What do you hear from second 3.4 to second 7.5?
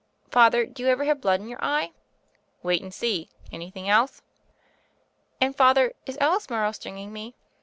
Anything else?" "And, Father, is Alice Morrow stringing me?"